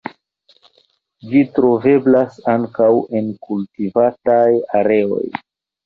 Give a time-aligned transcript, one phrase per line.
[1.33, 2.91] Ĝi troveblas ankaŭ
[3.23, 4.45] en kultivataj
[4.85, 5.27] areoj.